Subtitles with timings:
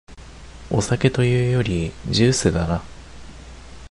[0.71, 2.81] お酒というよりジュースだな